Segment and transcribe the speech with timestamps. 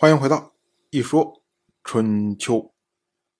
[0.00, 0.52] 欢迎回到
[0.90, 1.42] 一说
[1.82, 2.72] 春秋。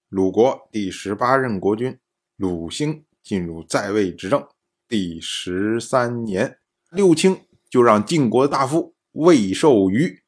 [0.09, 1.97] 鲁国第十八任国君
[2.35, 4.45] 鲁兴进入在位执政
[4.89, 6.59] 第十三年，
[6.91, 10.21] 六卿就让晋国的大夫魏寿瑜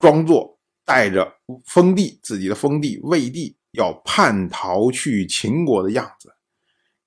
[0.00, 1.32] 装作带着
[1.64, 6.34] 封地自己的封地魏地要叛逃去秦国的样子，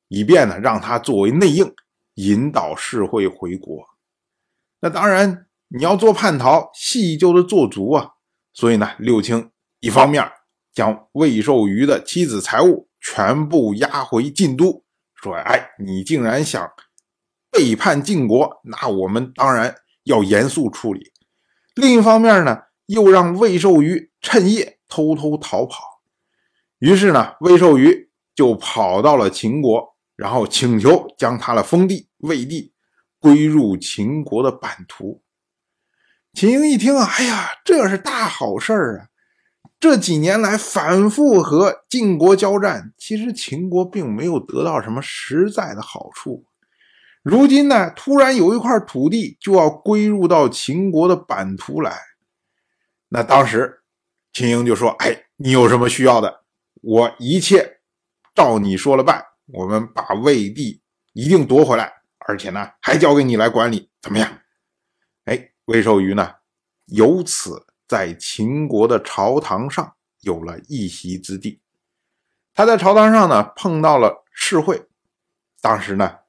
[0.07, 1.75] 以便呢让他作为内应
[2.13, 3.85] 引导士会回国。
[4.79, 8.13] 那当然，你要做叛逃，戏就得做足啊。
[8.55, 9.51] 所以呢，六卿
[9.81, 10.25] 一方面
[10.73, 16.65] 将魏寿瑜的妻子财物全部押回晋都，说：“哎，你竟然想
[17.51, 21.11] 背叛晋国，那我们当然要严肃处理。”
[21.75, 25.83] 另一方面呢，又让魏寿瑜趁夜偷偷逃跑。
[26.79, 32.73] 于是呢，魏寿瑜就跑到了秦国，然后请求将他的封地魏地
[33.19, 35.21] 归入秦国的版图。
[36.35, 39.07] 秦英一听啊，哎呀，这是大好事儿啊！
[39.79, 46.45] 这几年来反复和晋国交战，其实秦国并没有得到什么实在的好处。
[47.23, 51.97] 如今呢，突然有一块土地就要归入到秦国的版图来，
[53.07, 53.79] 那当时
[54.33, 56.41] 秦英就说：“哎，你有什么需要的，
[56.81, 57.77] 我一切
[58.35, 59.23] 照你说了办。
[59.53, 60.81] 我们把魏地
[61.13, 61.93] 一定夺回来，
[62.27, 64.39] 而且呢，还交给你来管理，怎么样？”
[65.23, 65.51] 哎。
[65.65, 66.35] 魏寿瑜呢，
[66.85, 71.59] 由此在秦国的朝堂上有了一席之地。
[72.53, 74.87] 他在朝堂上呢碰到了世会，
[75.61, 76.19] 当时呢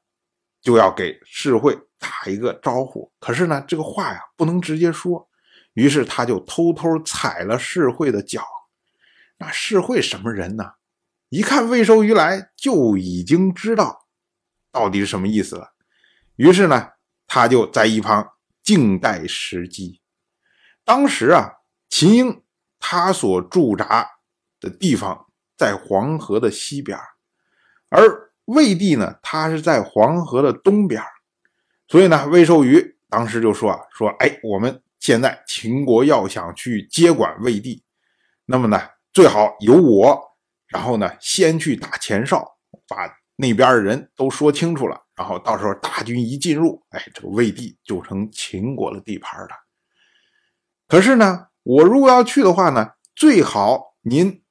[0.63, 5.29] 就要给世会打一个招呼，可是呢这个话呀不能直接说，
[5.75, 8.43] 于是他就偷偷踩了世会的脚。
[9.37, 10.73] 那世会什么人呢？
[11.29, 14.07] 一看魏寿瑜来，就已经知道
[14.73, 15.75] 到底是什么意思了。
[16.37, 16.93] 于是呢，
[17.27, 18.33] 他就在一旁。
[18.67, 20.03] 静待时机。
[20.85, 22.43] 当时啊，秦英
[22.81, 24.07] 他所驻扎
[24.61, 26.99] 的地方在黄河的西边，
[27.89, 31.01] 而魏地呢，他是在黄河的东边。
[31.87, 37.85] 所以呢，魏寿瑜当时就说啊，说哎，我们现在秦国要想去接管魏地，
[38.47, 38.81] 那么呢，
[39.13, 45.06] 最好由我，然后呢，先去打前哨，把那边的人都说清楚了。
[45.17, 49.49] 然后到时候大军一进入，哎，这个魏地就成秦国的地盘了。
[50.87, 54.45] 可是呢，我如果要去的话呢，最好您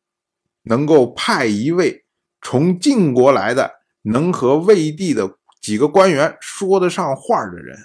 [0.63, 2.05] 能够派一位
[2.41, 3.71] 从晋国来的，
[4.01, 7.77] 能和魏地的几个官员说得上话的人，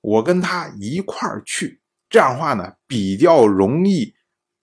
[0.00, 1.82] 我跟他一块儿去。
[2.08, 4.14] 这样的话呢，比较容易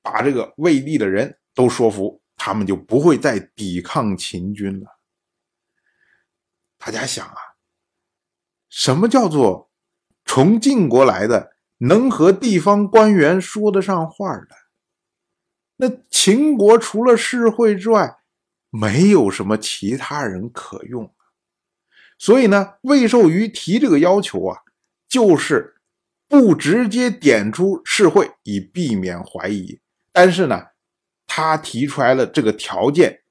[0.01, 4.87] 把这个魏地的人都说服，他们就不会再抵抗秦军了。
[6.79, 7.50] 大家想啊。
[8.71, 9.69] 什么叫做
[10.23, 14.47] 从晋国来的，能和地方官员说得上话的？
[15.75, 18.17] 那秦国除了世会之外，
[18.69, 21.13] 没有什么其他人可用。
[22.17, 24.59] 所以呢，魏寿瑜提这个要求啊，
[25.09, 25.81] 就是
[26.29, 29.81] 不直接点出世会，以避免怀疑。
[30.13, 30.67] 但是呢，
[31.27, 33.23] 他提出来了这个条件，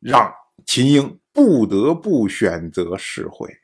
[0.00, 0.34] 让
[0.66, 3.61] 秦英不得不选择世会。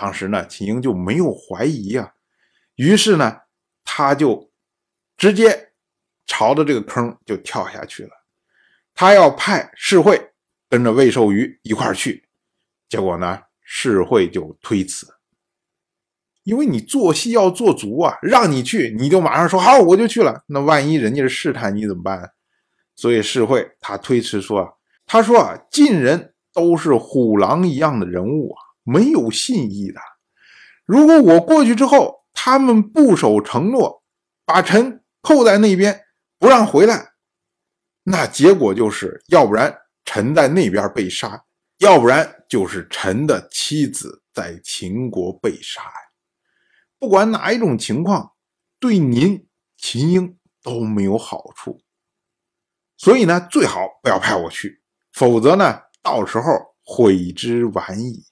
[0.00, 2.12] 当时呢，秦英就没有怀疑啊，
[2.76, 3.36] 于是呢，
[3.82, 4.48] 他就
[5.16, 5.72] 直接
[6.24, 8.10] 朝着这个坑就跳下去了。
[8.94, 10.30] 他要派世会
[10.68, 12.28] 跟着魏寿瑜一块去，
[12.88, 15.08] 结果呢，世会就推辞，
[16.44, 20.44] 因为你做戏要做足啊，让你去你就马上说好，我就去了。
[20.46, 22.30] 那万一人家是试探你怎么办？
[22.94, 28.67] 所以世会他推辞说，他说啊，晋人都是虎狼一样的人物啊。
[28.90, 30.00] 没有信义的。
[30.86, 34.02] 如果我过去之后，他们不守承诺，
[34.46, 36.00] 把臣扣在那边
[36.38, 37.10] 不让回来，
[38.04, 41.44] 那结果就是要不然臣在那边被杀，
[41.78, 45.92] 要不然就是臣的妻子在秦国被杀呀。
[46.98, 48.32] 不管哪一种情况，
[48.80, 51.82] 对您秦英都没有好处。
[52.96, 54.80] 所以呢，最好不要派我去，
[55.12, 56.44] 否则呢，到时候
[56.82, 58.24] 悔之晚矣。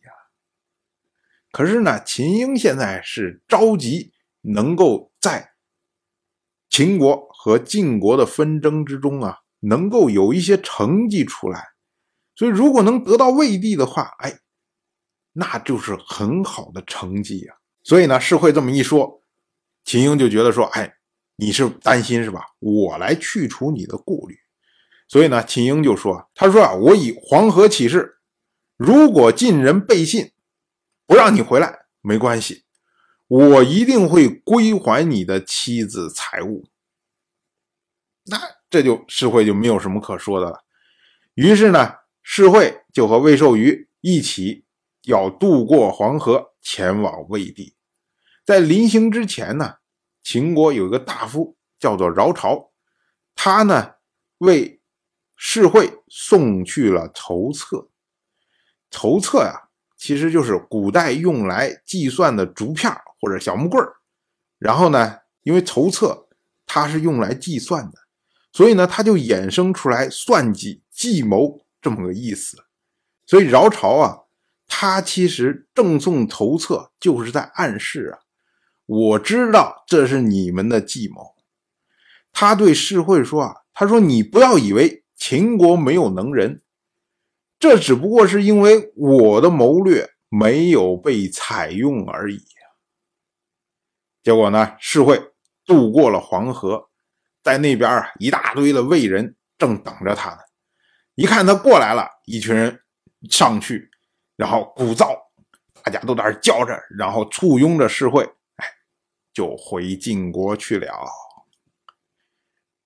[1.57, 4.13] 可是呢，秦英现在是着急
[4.43, 5.53] 能够在
[6.69, 11.65] 秦国和晋国的纷争之中啊，能够有一些成绩出来。
[12.35, 14.41] 所以，如果能得到魏地的话，哎，
[15.33, 17.55] 那就是很好的成绩呀。
[17.83, 19.23] 所以呢，世会这么一说，
[19.83, 20.97] 秦英就觉得说，哎，
[21.37, 22.43] 你是担心是吧？
[22.59, 24.37] 我来去除你的顾虑。
[25.09, 28.19] 所以呢，秦英就说，他说啊，我以黄河起誓，
[28.77, 30.33] 如果晋人背信。
[31.17, 32.67] 不让你回来没关系，
[33.27, 36.69] 我一定会归还你的妻子财物。
[38.25, 40.67] 那这就世会就没有什么可说的了。
[41.33, 44.67] 于是呢，世会就和魏寿瑜一起
[45.05, 47.75] 要渡过黄河，前往魏地。
[48.45, 49.77] 在临行之前呢，
[50.23, 52.73] 秦国有一个大夫叫做饶朝，
[53.35, 53.95] 他呢
[54.37, 54.83] 为
[55.35, 57.89] 世会送去了筹策。
[58.91, 59.66] 筹策呀，
[59.97, 63.95] 其实就是古代用来计算的竹片或者小木棍儿
[64.59, 66.29] 然后呢，因为筹策
[66.67, 67.99] 它是用来计算的，
[68.53, 72.65] 所以呢，它就衍生出来算计、计谋这么个意思。
[73.27, 74.19] 所以饶朝啊，
[74.67, 78.19] 他其实赠送筹策就是在暗示啊，
[78.87, 81.35] 我知道这是你们的计谋。
[82.33, 86.63] 他对世会说啊，他说你不要以为秦国没有能人。
[87.59, 92.39] 这只不过是因为我的谋略没有被采用而已
[94.23, 95.33] 结果呢，世会
[95.65, 96.91] 渡过了黄河，
[97.43, 100.39] 在那边啊，一大堆的魏人正等着他呢。
[101.15, 102.83] 一看他过来了，一群人
[103.31, 103.89] 上去，
[104.37, 105.17] 然后鼓噪，
[105.83, 108.25] 大家都在那叫着，然后簇拥着世会，
[108.57, 108.67] 哎，
[109.33, 111.09] 就回晋国去了。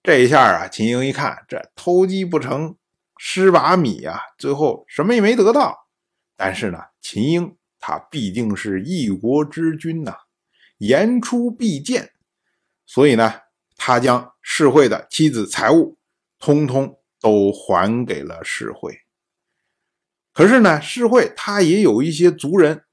[0.03, 2.77] 这一下啊，秦英一看，这偷鸡不成。
[3.23, 5.77] 失把米啊，最后什么也没得到。
[6.39, 10.17] 但是呢，秦英他毕竟是一国之君呐，
[10.79, 12.13] 言出必践，
[12.87, 13.35] 所以呢，
[13.77, 15.99] 他将世会的妻子财物
[16.39, 19.01] 通通都还给了世会。
[20.33, 22.85] 可是呢，世会他也有一些族人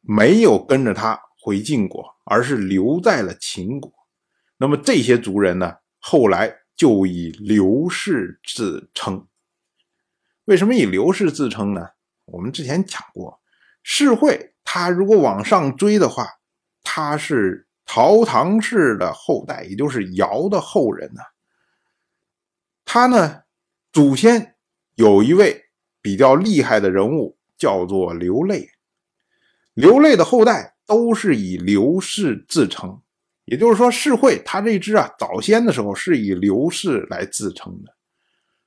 [0.00, 3.92] 没有跟着他回晋国，而是留在了秦国。
[4.56, 9.28] 那么这些族人呢，后来就以刘氏自称。
[10.44, 11.88] 为什么以刘氏自称呢？
[12.26, 13.40] 我们之前讲过，
[13.82, 16.26] 世会他如果往上追的话，
[16.82, 21.20] 他是陶唐氏的后代，也就是尧的后人呢。
[22.84, 23.42] 他呢，
[23.92, 24.56] 祖先
[24.94, 25.64] 有一位
[26.02, 28.68] 比较厉害的人物，叫做刘泪。
[29.72, 33.00] 刘泪的后代都是以刘氏自称，
[33.46, 37.93] 也就是说，世会他这支啊，早先的时候是以刘氏来自称的。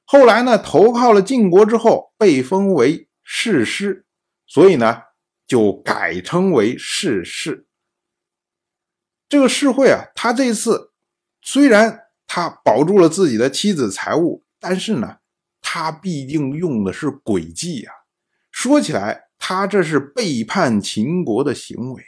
[0.09, 4.05] 后来呢，投靠了晋国之后，被封为世师，
[4.45, 5.01] 所以呢，
[5.45, 7.67] 就改称为世氏。
[9.27, 10.93] 这个世会啊，他这次
[11.41, 15.17] 虽然他保住了自己的妻子财物，但是呢，
[15.59, 17.93] 他毕竟用的是诡计啊。
[18.49, 22.01] 说起来，他这是背叛秦国的行为。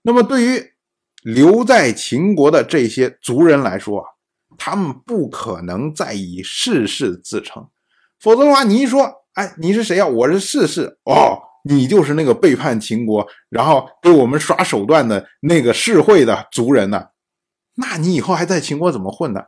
[0.00, 0.72] 那么，对于
[1.22, 4.08] 留在秦国的这些族人来说啊。
[4.58, 7.68] 他们不可能再以世事自称，
[8.18, 10.06] 否则的话，你一说，哎，你是谁呀？
[10.06, 17.08] 我是世事哦，你就是那个背叛秦国，然后给我们耍手段的那个世会的族人呢？
[17.74, 19.44] 那你以后还在秦国怎么混呢？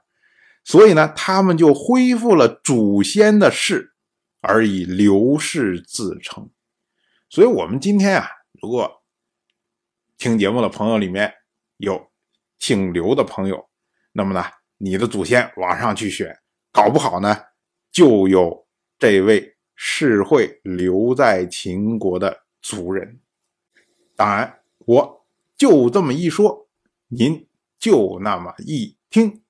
[0.64, 3.92] 所以呢，他们就恢复了祖先的氏，
[4.40, 6.48] 而以刘氏自称。
[7.28, 8.28] 所以，我们今天啊，
[8.60, 9.02] 如果
[10.16, 11.34] 听节目的朋友里面
[11.78, 12.10] 有
[12.60, 13.68] 姓刘的朋友，
[14.12, 14.44] 那么呢？
[14.84, 16.36] 你的祖先往上去选，
[16.72, 17.36] 搞不好呢，
[17.92, 18.66] 就有
[18.98, 23.20] 这位世会留在秦国的族人。
[24.16, 25.24] 当然，我
[25.56, 26.68] 就这么一说，
[27.06, 27.48] 您
[27.78, 29.44] 就那么一听。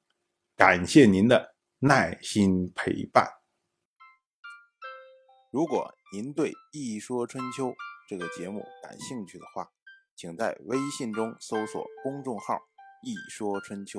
[0.54, 3.26] 感谢您的耐心陪伴。
[5.50, 7.68] 如果您对《一说春秋》
[8.06, 9.70] 这个节目感兴趣的话，
[10.14, 12.60] 请在微信中搜索公众号
[13.02, 13.98] “一说春秋”。